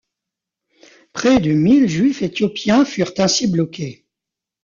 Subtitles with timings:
[1.13, 4.07] Près de mille juifs éthiopiens furent ainsi bloqués.